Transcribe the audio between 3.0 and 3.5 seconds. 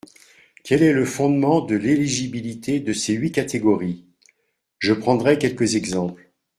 huit